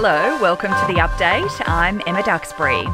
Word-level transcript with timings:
Hello, 0.00 0.40
welcome 0.40 0.70
to 0.70 0.86
the 0.86 1.00
update. 1.00 1.50
I'm 1.66 2.00
Emma 2.06 2.22
Duxbury. 2.22 2.86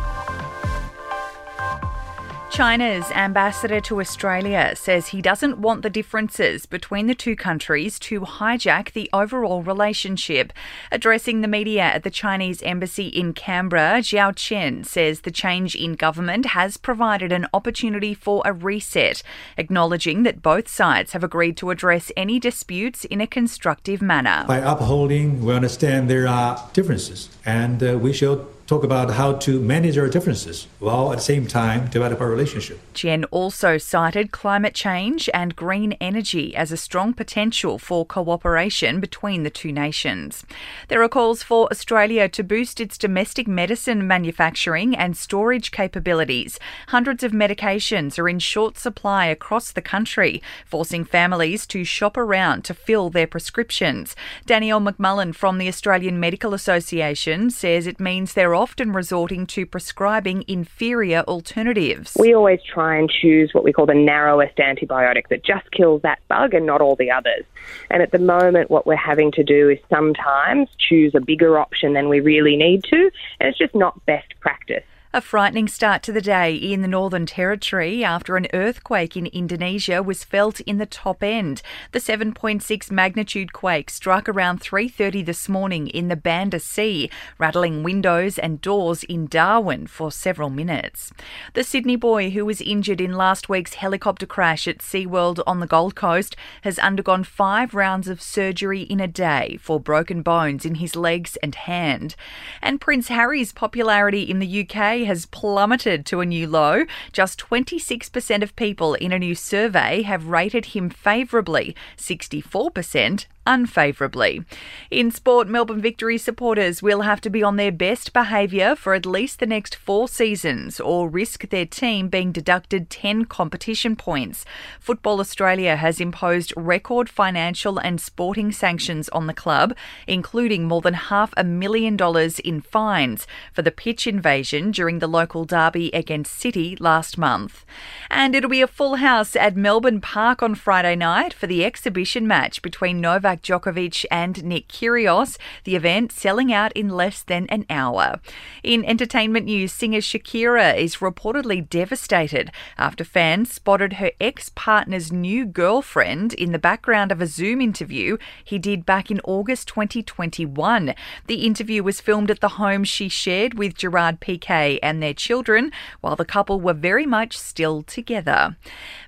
China's 2.55 3.11
ambassador 3.11 3.81
to 3.81 3.99
Australia 3.99 4.77
says 4.77 5.09
he 5.09 5.21
doesn't 5.21 5.59
want 5.59 5.83
the 5.83 5.91
differences 5.91 6.67
between 6.67 7.09
the 7.09 7.15
two 7.15 7.35
countries 7.35 7.99
to 7.99 8.21
hijack 8.21 8.93
the 8.93 9.11
overall 9.13 9.61
relationship. 9.65 10.53
Addressing 10.93 11.41
the 11.41 11.49
media 11.49 11.83
at 11.83 12.05
the 12.05 12.11
Chinese 12.11 12.63
embassy 12.63 13.09
in 13.09 13.33
Canberra, 13.33 13.99
Xiao 13.99 14.33
Qian 14.37 14.87
says 14.87 15.23
the 15.23 15.33
change 15.33 15.75
in 15.75 15.95
government 15.95 16.47
has 16.47 16.77
provided 16.77 17.33
an 17.33 17.49
opportunity 17.53 18.15
for 18.15 18.41
a 18.45 18.53
reset, 18.53 19.25
acknowledging 19.57 20.23
that 20.23 20.41
both 20.41 20.69
sides 20.69 21.11
have 21.11 21.25
agreed 21.25 21.57
to 21.57 21.71
address 21.71 22.13
any 22.17 22.39
disputes 22.39 23.05
in 23.05 23.21
a 23.21 23.27
constructive 23.27 24.01
manner. 24.01 24.45
By 24.47 24.59
upholding, 24.59 25.45
we 25.45 25.53
understand 25.53 26.09
there 26.09 26.29
are 26.29 26.71
differences, 26.73 27.31
and 27.45 27.83
uh, 27.83 27.99
we 27.99 28.13
shall 28.13 28.47
talk 28.67 28.83
about 28.83 29.11
how 29.11 29.35
to 29.35 29.61
manage 29.61 29.99
our 29.99 30.09
differences 30.09 30.67
while 30.79 31.13
at 31.13 31.17
the 31.17 31.23
same 31.23 31.47
time 31.47 31.87
develop 31.89 32.21
our 32.21 32.31
relationship. 32.31 32.81
Qian 32.95 33.25
also 33.31 33.77
cited 33.77 34.33
climate 34.33 34.75
change 34.75 35.29
and 35.35 35.55
green 35.55 35.93
energy 36.01 36.57
as 36.57 36.73
a 36.73 36.77
strong 36.77 37.13
potential 37.13 37.79
for 37.79 38.07
cooperation 38.07 39.01
between 39.01 39.43
the 39.43 39.51
two 39.51 39.71
nations. 39.71 40.47
There 40.89 41.03
are 41.03 41.09
calls 41.09 41.43
for 41.43 41.69
Australia 41.71 42.29
to 42.31 42.43
boost 42.43 42.81
its 42.81 42.97
domestic 42.97 43.47
medicine 43.47 44.07
manufacturing 44.07 44.97
and 44.97 45.17
storage 45.17 45.71
capabilities. 45.71 46.59
Hundreds 46.89 47.23
of 47.23 47.33
medications 47.33 48.19
are 48.19 48.29
in 48.29 48.39
short 48.39 48.79
supply 48.79 49.27
across 49.27 49.73
the 49.73 49.83
country, 49.83 50.43
forcing 50.65 51.05
families 51.05 51.67
to 51.67 51.85
shop 51.85 52.17
around 52.17 52.65
to 52.65 52.73
fill 52.73 53.11
their 53.11 53.27
prescriptions. 53.27 54.17
Danielle 54.47 54.81
McMullen 54.81 55.35
from 55.35 55.59
the 55.59 55.69
Australian 55.69 56.19
Medical 56.19 56.55
Association 56.55 57.51
says 57.51 57.87
it 57.87 58.01
means 58.01 58.33
there 58.33 58.54
are 58.55 58.57
often 58.57 58.93
resorting 58.93 59.47
to 59.47 59.67
prescribing 59.67 60.45
inferior 60.47 61.25
alternatives. 61.27 62.17
We 62.17 62.35
always 62.35 62.61
try 62.63 62.97
and 62.97 63.11
choose 63.11 63.53
what 63.53 63.65
we 63.65 63.73
call 63.73 63.87
the 63.87 63.95
narrowest 63.95 64.59
antibiotic 64.59 65.27
that 65.31 65.45
just 65.45 65.69
kills 65.73 66.03
that 66.03 66.21
bug 66.29 66.55
and 66.55 66.65
not 66.65 66.81
all 66.81 66.95
the 66.95 67.11
others. 67.11 67.45
And 67.91 68.01
at 68.01 68.13
the 68.13 68.21
moment, 68.21 68.71
what 68.71 68.87
we're 68.87 68.95
having 68.95 69.33
to 69.33 69.43
do 69.43 69.71
is 69.71 69.79
sometimes 69.91 70.69
choose 70.79 71.17
a 71.17 71.21
bigger 71.21 71.59
option 71.59 71.95
than 71.95 72.09
we 72.09 72.21
really 72.21 72.57
need 72.57 72.85
to, 72.85 73.11
and 73.41 73.49
it's 73.49 73.59
just 73.59 73.75
not 73.75 74.07
best 74.07 74.33
practice. 74.39 74.85
A 75.15 75.21
frightening 75.21 75.69
start 75.69 76.03
to 76.03 76.13
the 76.13 76.21
day 76.21 76.57
in 76.57 76.83
the 76.83 76.89
Northern 76.89 77.25
Territory 77.25 78.03
after 78.03 78.37
an 78.37 78.49
earthquake 78.53 79.17
in 79.17 79.27
Indonesia 79.27 80.03
was 80.03 80.25
felt 80.25 80.59
in 80.63 80.79
the 80.79 80.87
top 80.87 81.23
end. 81.23 81.63
The 81.93 82.01
7.6 82.01 82.91
magnitude 82.91 83.53
quake 83.53 83.91
struck 83.91 84.29
around 84.29 84.61
3:30 84.61 85.25
this 85.25 85.49
morning 85.49 85.87
in 85.87 86.09
the 86.09 86.17
Banda 86.17 86.59
Sea, 86.59 87.09
rattling 87.39 87.85
windows 87.85 88.41
and 88.41 88.61
doors 88.61 89.05
in 89.05 89.29
Darwin 89.29 89.87
for 89.87 90.11
several 90.11 90.51
minutes. 90.51 91.13
The 91.53 91.63
Sydney 91.63 91.95
boy 91.95 92.31
who 92.31 92.45
was 92.45 92.61
injured 92.61 93.01
in 93.01 93.13
last 93.13 93.49
week's 93.49 93.75
helicopter 93.75 94.27
crash 94.27 94.67
at 94.67 94.79
SeaWorld 94.79 95.45
on 95.47 95.61
the 95.61 95.69
Gold 95.69 95.95
Coast 95.95 96.35
has 96.63 96.81
undergone 96.81 97.23
5 97.23 97.73
rounds 97.73 98.09
of 98.09 98.21
surgery 98.21 98.83
in 98.83 98.99
a 98.99 99.07
day 99.07 99.59
for 99.61 99.79
broken 99.79 100.23
bones 100.23 100.67
in 100.67 100.75
his 100.75 100.97
legs 100.97 101.37
and 101.37 101.55
hand. 101.55 102.17
And 102.61 102.81
Prince 102.81 103.07
Harry's 103.07 103.53
popularity 103.53 104.23
in 104.23 104.41
the 104.41 104.67
UK 104.67 105.04
has 105.05 105.27
plummeted 105.27 106.05
to 106.07 106.21
a 106.21 106.27
new 106.27 106.47
low. 106.47 106.85
Just 107.13 107.39
26% 107.39 108.43
of 108.43 108.57
people 108.57 108.95
in 108.95 109.13
a 109.13 109.19
new 109.19 109.35
survey 109.35 110.03
have 110.03 110.27
rated 110.27 110.67
him 110.67 110.91
favourably, 110.91 111.75
64% 111.97 113.27
unfavourably. 113.47 114.45
In 114.91 115.11
sport, 115.11 115.49
Melbourne 115.49 115.81
Victory 115.81 116.19
supporters 116.19 116.83
will 116.83 117.03
have 117.03 117.21
to 117.23 117.31
be 117.31 117.43
on 117.43 117.57
their 117.57 117.73
best 117.73 118.13
behaviour 118.13 118.75
for 118.75 118.95
at 118.95 119.07
least 119.07 119.41
the 119.41 119.47
next 119.47 119.75
four 119.75 120.09
seasons 120.09 120.81
or 120.81 121.09
risk 121.09 121.49
their 121.51 121.67
team 121.67 122.09
being 122.09 122.33
deducted 122.33 122.91
10 122.91 123.27
competition 123.27 123.97
points. 123.97 124.45
Football 124.81 125.21
Australia 125.21 125.77
has 125.77 126.01
imposed 126.01 126.53
record 126.57 127.09
financial 127.09 127.79
and 127.79 128.01
sporting 128.01 128.53
sanctions 128.53 129.09
on 129.11 129.27
the 129.27 129.35
club, 129.35 129.75
including 130.07 130.65
more 130.65 130.81
than 130.81 130.95
half 130.95 131.33
a 131.37 131.45
million 131.45 131.97
dollars 131.97 132.39
in 132.39 132.61
fines 132.61 133.27
for 133.53 133.63
the 133.63 133.71
pitch 133.71 134.07
invasion 134.07 134.71
during 134.71 134.99
the 134.99 135.07
local 135.07 135.45
derby 135.45 135.91
against 135.93 136.39
City 136.39 136.77
last 136.81 137.19
month. 137.19 137.65
And 138.11 138.35
it'll 138.35 138.51
be 138.51 138.63
a 138.63 138.67
full 138.67 138.97
house 138.97 139.37
at 139.37 139.57
Melbourne 139.57 140.01
Park 140.01 140.43
on 140.43 140.55
Friday 140.55 140.97
night 140.97 141.33
for 141.33 141.47
the 141.47 141.65
exhibition 141.65 142.27
match 142.27 142.63
between 142.63 143.01
Novak 143.01 143.34
Novak 143.35 143.43
Djokovic 143.43 144.05
and 144.11 144.45
Nick 144.45 144.69
Kyrgios, 144.69 145.39
the 145.65 145.77
event 145.77 146.13
selling 146.13 146.53
out 146.53 146.73
in 146.73 146.89
less 146.89 147.23
than 147.23 147.47
an 147.49 147.67
hour. 147.69 148.21
In 148.63 148.85
entertainment 148.85 149.47
news, 149.47 149.73
singer 149.73 149.99
Shakira 149.99 150.77
is 150.77 150.97
reportedly 150.97 151.69
devastated 151.69 152.51
after 152.79 153.05
fans 153.05 153.53
spotted 153.53 153.95
her 153.95 154.13
ex 154.21 154.51
partner's 154.55 155.13
new 155.13 155.45
girlfriend 155.45 156.35
in 156.35 156.53
the 156.53 156.59
background 156.59 157.11
of 157.11 157.21
a 157.21 157.27
Zoom 157.27 157.61
interview 157.61 158.17
he 158.45 158.59
did 158.59 158.87
back 158.87 159.11
in 159.11 159.21
August 159.25 159.69
2021. 159.69 160.95
The 161.27 161.47
interview 161.47 161.83
was 161.83 162.01
filmed 162.01 162.31
at 162.31 162.41
the 162.41 162.61
home 162.61 162.85
she 162.85 163.09
shared 163.09 163.55
with 163.55 163.77
Gerard 163.77 164.21
Piqué 164.21 164.79
and 164.83 165.03
their 165.03 165.15
children 165.15 165.73
while 166.01 166.17
the 166.17 166.25
couple 166.25 166.61
were 166.61 166.75
very 166.75 167.07
much 167.07 167.37
still 167.39 167.83
together. 167.83 168.57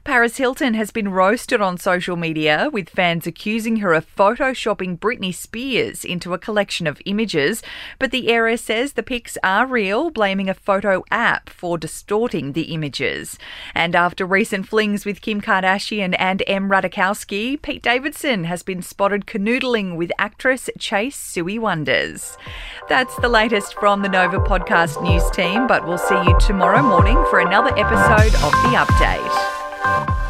Paris 0.04 0.36
Hilton 0.36 0.74
has 0.74 0.90
been 0.90 1.08
roasted 1.08 1.60
on 1.60 1.78
social 1.78 2.16
media, 2.16 2.70
with 2.72 2.88
fans 2.88 3.26
accusing 3.26 3.76
her 3.76 3.92
of 3.92 4.04
photoshopping 4.16 4.98
Britney 4.98 5.34
Spears 5.34 6.04
into 6.04 6.34
a 6.34 6.38
collection 6.38 6.86
of 6.86 7.00
images, 7.04 7.62
but 7.98 8.10
the 8.10 8.28
heiress 8.28 8.62
says 8.62 8.94
the 8.94 9.02
pics 9.02 9.36
are 9.42 9.66
real, 9.66 10.10
blaming 10.10 10.48
a 10.48 10.54
photo 10.54 11.04
app 11.10 11.50
for 11.50 11.78
distorting 11.78 12.52
the 12.52 12.74
images. 12.74 13.38
And 13.74 13.94
after 13.94 14.24
recent 14.24 14.66
flings 14.66 15.04
with 15.04 15.20
Kim 15.20 15.40
Kardashian 15.40 16.16
and 16.18 16.42
M. 16.46 16.70
Ratajkowski, 16.70 17.60
Pete 17.60 17.82
Davidson 17.82 18.44
has 18.44 18.62
been 18.62 18.82
spotted 18.82 19.26
canoodling 19.26 19.96
with 19.96 20.10
actress 20.18 20.70
Chase 20.78 21.16
Sui 21.16 21.58
Wonders. 21.58 22.36
That's 22.88 23.14
the 23.16 23.28
latest 23.28 23.74
from 23.74 24.02
the 24.02 24.08
Nova 24.08 24.38
Podcast 24.38 25.02
News 25.02 25.28
team, 25.30 25.66
but 25.66 25.86
we'll 25.86 25.98
see 25.98 26.22
you 26.24 26.36
tomorrow 26.40 26.82
morning 26.82 27.22
for 27.30 27.40
another 27.40 27.76
episode 27.76 28.34
of 28.42 28.52
The 28.62 28.76
Update. 28.76 30.25